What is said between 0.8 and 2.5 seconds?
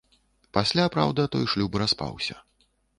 праўда, той шлюб распаўся.